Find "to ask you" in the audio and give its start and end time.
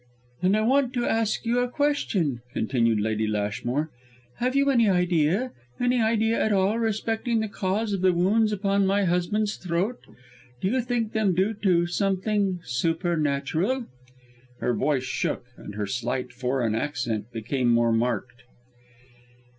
0.93-1.59